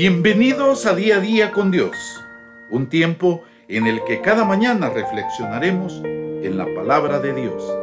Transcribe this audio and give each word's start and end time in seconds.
Bienvenidos 0.00 0.86
a 0.86 0.94
Día 0.94 1.16
a 1.16 1.20
Día 1.20 1.50
con 1.50 1.72
Dios, 1.72 2.24
un 2.70 2.88
tiempo 2.88 3.42
en 3.66 3.88
el 3.88 4.04
que 4.04 4.20
cada 4.20 4.44
mañana 4.44 4.90
reflexionaremos 4.90 6.00
en 6.04 6.56
la 6.56 6.72
palabra 6.72 7.18
de 7.18 7.34
Dios. 7.34 7.76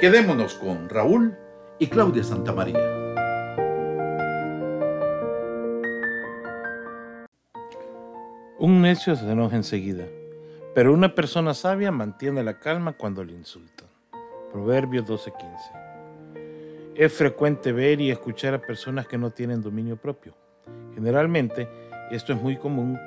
Quedémonos 0.00 0.54
con 0.54 0.88
Raúl 0.88 1.36
y 1.78 1.86
Claudia 1.86 2.24
Santamaría. 2.24 2.80
Un 8.58 8.82
necio 8.82 9.14
se 9.14 9.30
enoja 9.30 9.54
enseguida, 9.54 10.06
pero 10.74 10.92
una 10.92 11.14
persona 11.14 11.54
sabia 11.54 11.92
mantiene 11.92 12.42
la 12.42 12.58
calma 12.58 12.94
cuando 12.94 13.22
le 13.22 13.32
insultan. 13.32 13.86
Proverbios 14.50 15.06
12:15. 15.06 16.96
Es 16.96 17.12
frecuente 17.12 17.70
ver 17.70 18.00
y 18.00 18.10
escuchar 18.10 18.54
a 18.54 18.60
personas 18.60 19.06
que 19.06 19.18
no 19.18 19.30
tienen 19.30 19.62
dominio 19.62 19.94
propio 19.94 20.34
Generalmente, 20.94 21.68
esto 22.10 22.32
es 22.32 22.40
muy 22.40 22.56
común 22.56 22.98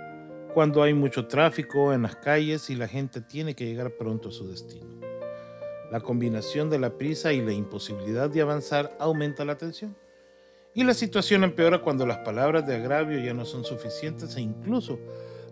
cuando 0.54 0.82
hay 0.82 0.94
mucho 0.94 1.28
tráfico 1.28 1.94
en 1.94 2.02
las 2.02 2.16
calles 2.16 2.70
y 2.70 2.76
la 2.76 2.88
gente 2.88 3.22
tiene 3.22 3.56
que 3.56 3.66
llegar 3.66 3.92
pronto 3.92 4.30
a 4.30 4.32
su 4.32 4.48
destino. 4.48 4.88
La 5.92 6.02
combinación 6.02 6.70
de 6.70 6.80
la 6.80 6.98
prisa 6.98 7.32
y 7.32 7.42
la 7.42 7.54
imposibilidad 7.54 8.30
de 8.30 8.42
avanzar 8.42 8.96
aumenta 9.00 9.46
la 9.46 9.58
tensión. 9.58 9.96
Y 10.74 10.84
la 10.84 10.94
situación 10.94 11.44
empeora 11.44 11.82
cuando 11.82 12.06
las 12.06 12.18
palabras 12.20 12.68
de 12.68 12.76
agravio 12.76 13.20
ya 13.20 13.34
no 13.34 13.46
son 13.46 13.64
suficientes 13.64 14.36
e 14.36 14.42
incluso 14.42 15.00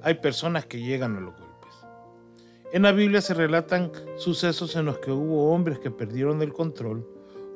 hay 0.01 0.15
personas 0.15 0.65
que 0.65 0.81
llegan 0.81 1.15
a 1.15 1.21
los 1.21 1.33
golpes. 1.33 1.73
En 2.73 2.81
la 2.81 2.91
Biblia 2.91 3.21
se 3.21 3.33
relatan 3.33 3.91
sucesos 4.17 4.75
en 4.75 4.85
los 4.85 4.99
que 4.99 5.11
hubo 5.11 5.51
hombres 5.51 5.79
que 5.79 5.89
perdieron 5.89 6.41
el 6.41 6.51
control. 6.51 7.07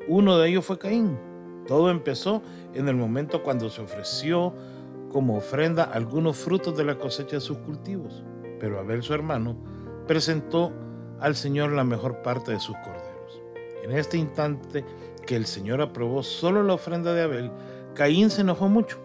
Uno 0.07 0.37
de 0.37 0.49
ellos 0.49 0.65
fue 0.65 0.79
Caín, 0.79 1.17
todo 1.69 1.91
empezó 1.91 2.41
en 2.73 2.87
el 2.87 2.95
momento 2.95 3.43
cuando 3.43 3.69
se 3.69 3.83
ofreció 3.83 4.55
como 5.11 5.37
ofrenda 5.37 5.83
algunos 5.83 6.35
frutos 6.35 6.75
de 6.75 6.83
la 6.83 6.97
cosecha 6.97 7.35
de 7.35 7.41
sus 7.41 7.59
cultivos, 7.59 8.23
pero 8.59 8.79
Abel 8.79 9.03
su 9.03 9.13
hermano 9.13 9.55
presentó 10.07 10.73
al 11.19 11.35
Señor 11.35 11.71
la 11.73 11.83
mejor 11.83 12.23
parte 12.23 12.53
de 12.53 12.59
sus 12.59 12.75
corderos. 12.77 13.39
En 13.83 13.91
este 13.91 14.17
instante 14.17 14.83
que 15.27 15.35
el 15.35 15.45
Señor 15.45 15.79
aprobó 15.79 16.23
solo 16.23 16.63
la 16.63 16.73
ofrenda 16.73 17.13
de 17.13 17.21
Abel, 17.21 17.51
Caín 17.93 18.31
se 18.31 18.41
enojó 18.41 18.67
mucho, 18.67 18.97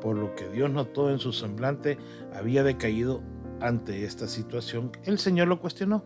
por 0.00 0.16
lo 0.16 0.34
que 0.34 0.48
Dios 0.48 0.68
notó 0.68 1.10
en 1.10 1.20
su 1.20 1.32
semblante 1.32 1.96
había 2.34 2.64
decaído 2.64 3.20
ante 3.60 4.04
esta 4.04 4.26
situación. 4.26 4.90
El 5.04 5.20
Señor 5.20 5.46
lo 5.46 5.60
cuestionó. 5.60 6.02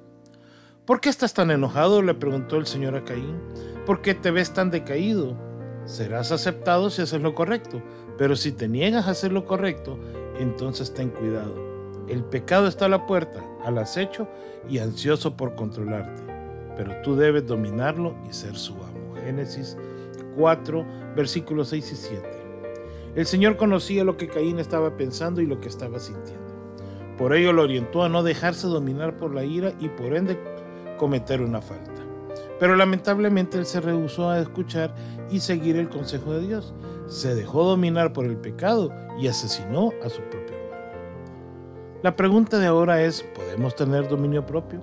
¿Por 0.84 1.00
qué 1.00 1.08
estás 1.08 1.32
tan 1.32 1.50
enojado? 1.50 2.02
le 2.02 2.12
preguntó 2.12 2.58
el 2.58 2.66
Señor 2.66 2.94
a 2.94 3.04
Caín. 3.04 3.40
¿Por 3.86 4.02
qué 4.02 4.14
te 4.14 4.30
ves 4.30 4.52
tan 4.52 4.70
decaído? 4.70 5.53
Serás 5.86 6.32
aceptado 6.32 6.90
si 6.90 7.02
haces 7.02 7.20
lo 7.20 7.34
correcto, 7.34 7.82
pero 8.18 8.36
si 8.36 8.52
te 8.52 8.68
niegas 8.68 9.06
a 9.06 9.12
hacer 9.12 9.32
lo 9.32 9.44
correcto, 9.44 9.98
entonces 10.38 10.92
ten 10.94 11.10
cuidado. 11.10 11.54
El 12.08 12.22
pecado 12.24 12.68
está 12.68 12.86
a 12.86 12.90
la 12.90 13.06
puerta, 13.06 13.42
al 13.64 13.78
acecho 13.78 14.28
y 14.68 14.78
ansioso 14.78 15.36
por 15.36 15.54
controlarte, 15.54 16.22
pero 16.76 16.92
tú 17.02 17.16
debes 17.16 17.46
dominarlo 17.46 18.14
y 18.28 18.32
ser 18.32 18.56
su 18.56 18.74
amo. 18.74 19.14
Génesis 19.24 19.76
4, 20.36 20.84
versículos 21.16 21.68
6 21.68 21.92
y 21.92 21.96
7. 21.96 22.28
El 23.14 23.26
Señor 23.26 23.56
conocía 23.56 24.04
lo 24.04 24.16
que 24.16 24.28
Caín 24.28 24.58
estaba 24.58 24.96
pensando 24.96 25.40
y 25.40 25.46
lo 25.46 25.60
que 25.60 25.68
estaba 25.68 25.98
sintiendo. 25.98 26.44
Por 27.16 27.34
ello 27.34 27.52
lo 27.52 27.62
orientó 27.62 28.02
a 28.02 28.08
no 28.08 28.22
dejarse 28.22 28.66
dominar 28.66 29.16
por 29.16 29.32
la 29.32 29.44
ira 29.44 29.72
y 29.78 29.88
por 29.88 30.14
ende 30.14 30.36
cometer 30.98 31.40
una 31.40 31.62
falta. 31.62 32.03
Pero 32.58 32.76
lamentablemente 32.76 33.58
él 33.58 33.66
se 33.66 33.80
rehusó 33.80 34.30
a 34.30 34.40
escuchar 34.40 34.94
y 35.30 35.40
seguir 35.40 35.76
el 35.76 35.88
consejo 35.88 36.32
de 36.32 36.46
Dios. 36.46 36.74
Se 37.06 37.34
dejó 37.34 37.64
dominar 37.64 38.12
por 38.12 38.26
el 38.26 38.36
pecado 38.36 38.92
y 39.18 39.28
asesinó 39.28 39.92
a 40.04 40.08
su 40.08 40.22
propio 40.22 40.56
hermano. 40.56 40.82
La 42.02 42.16
pregunta 42.16 42.58
de 42.58 42.66
ahora 42.66 43.02
es, 43.02 43.22
¿podemos 43.34 43.74
tener 43.74 44.08
dominio 44.08 44.44
propio? 44.46 44.80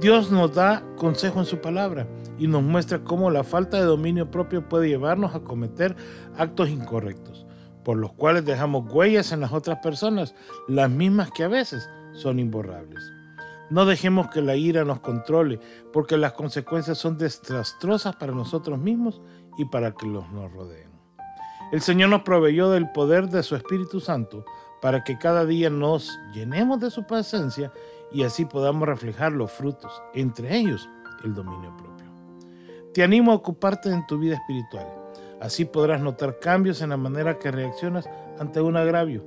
Dios 0.00 0.30
nos 0.30 0.54
da 0.54 0.82
consejo 0.96 1.40
en 1.40 1.44
su 1.44 1.60
palabra 1.60 2.06
y 2.38 2.46
nos 2.46 2.62
muestra 2.62 3.04
cómo 3.04 3.30
la 3.30 3.44
falta 3.44 3.76
de 3.76 3.84
dominio 3.84 4.30
propio 4.30 4.66
puede 4.66 4.88
llevarnos 4.88 5.34
a 5.34 5.40
cometer 5.40 5.94
actos 6.38 6.70
incorrectos, 6.70 7.46
por 7.84 7.98
los 7.98 8.14
cuales 8.14 8.46
dejamos 8.46 8.90
huellas 8.90 9.30
en 9.32 9.40
las 9.40 9.52
otras 9.52 9.78
personas, 9.82 10.34
las 10.68 10.88
mismas 10.90 11.30
que 11.30 11.44
a 11.44 11.48
veces 11.48 11.86
son 12.14 12.38
imborrables. 12.38 13.19
No 13.70 13.86
dejemos 13.86 14.28
que 14.28 14.42
la 14.42 14.56
ira 14.56 14.84
nos 14.84 15.00
controle, 15.00 15.60
porque 15.92 16.16
las 16.16 16.32
consecuencias 16.32 16.98
son 16.98 17.16
desastrosas 17.16 18.16
para 18.16 18.32
nosotros 18.32 18.78
mismos 18.78 19.20
y 19.56 19.64
para 19.64 19.92
que 19.92 20.06
los 20.06 20.30
nos 20.32 20.52
rodeen. 20.52 20.90
El 21.72 21.80
Señor 21.80 22.10
nos 22.10 22.22
proveyó 22.22 22.68
del 22.70 22.90
poder 22.90 23.28
de 23.28 23.44
su 23.44 23.54
Espíritu 23.54 24.00
Santo 24.00 24.44
para 24.82 25.04
que 25.04 25.18
cada 25.18 25.46
día 25.46 25.70
nos 25.70 26.18
llenemos 26.34 26.80
de 26.80 26.90
su 26.90 27.06
presencia 27.06 27.72
y 28.10 28.24
así 28.24 28.44
podamos 28.44 28.88
reflejar 28.88 29.32
los 29.32 29.52
frutos, 29.52 30.02
entre 30.14 30.56
ellos 30.56 30.88
el 31.22 31.34
dominio 31.34 31.76
propio. 31.76 32.06
Te 32.92 33.04
animo 33.04 33.30
a 33.30 33.36
ocuparte 33.36 33.88
en 33.90 34.04
tu 34.06 34.18
vida 34.18 34.34
espiritual. 34.34 34.86
Así 35.40 35.64
podrás 35.64 36.00
notar 36.00 36.40
cambios 36.40 36.82
en 36.82 36.90
la 36.90 36.96
manera 36.96 37.38
que 37.38 37.52
reaccionas 37.52 38.08
ante 38.38 38.60
un 38.60 38.76
agravio. 38.76 39.24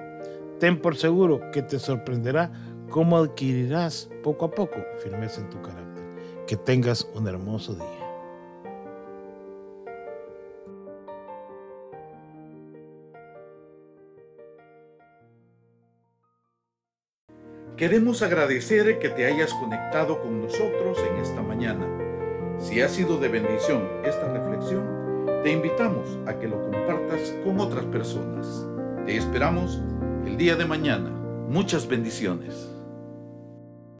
Ten 0.60 0.81
por 0.81 0.98
seguro 0.98 1.40
que 1.52 1.62
te 1.62 1.80
sorprenderá 1.80 2.52
cómo 2.94 3.18
adquirirás 3.18 4.08
poco 4.22 4.46
a 4.46 4.52
poco 4.52 4.76
firmeza 5.02 5.42
en 5.42 5.50
tu 5.50 5.59
carácter. 5.64 6.04
Que 6.46 6.56
tengas 6.56 7.09
un 7.16 7.28
hermoso 7.28 7.74
día. 7.74 7.88
Queremos 17.76 18.22
agradecer 18.22 19.00
que 19.00 19.10
te 19.10 19.25
hayas 19.25 19.52
conectado 19.56 20.22
con 20.22 20.44
nosotros 20.44 21.00
en 21.10 21.16
esta 21.18 21.42
mañana. 21.42 21.88
Si 22.60 22.80
ha 22.81 22.90
sido 22.90 23.18
de 23.18 23.28
bendición 23.28 23.90
esta 24.06 24.31
reflexión, 24.31 25.42
te 25.44 25.52
invitamos 25.52 26.20
a 26.28 26.38
que 26.38 26.48
lo 26.48 26.62
compartas 26.62 27.34
con 27.44 27.60
otras 27.60 27.86
personas. 27.86 28.68
Te 29.08 29.18
esperamos 29.18 29.81
el 30.28 30.38
día 30.38 30.56
de 30.56 30.66
mañana. 30.66 31.10
Muchas 31.50 31.88
bendiciones. 31.88 32.72